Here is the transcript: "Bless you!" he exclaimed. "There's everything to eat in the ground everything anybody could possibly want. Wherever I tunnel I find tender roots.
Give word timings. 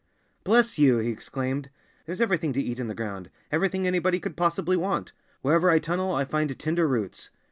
"Bless 0.43 0.79
you!" 0.79 0.97
he 0.97 1.11
exclaimed. 1.11 1.69
"There's 2.07 2.21
everything 2.21 2.53
to 2.53 2.59
eat 2.59 2.79
in 2.79 2.87
the 2.87 2.95
ground 2.95 3.29
everything 3.51 3.85
anybody 3.85 4.19
could 4.19 4.35
possibly 4.35 4.75
want. 4.75 5.11
Wherever 5.43 5.69
I 5.69 5.77
tunnel 5.77 6.11
I 6.15 6.25
find 6.25 6.57
tender 6.57 6.87
roots. 6.87 7.29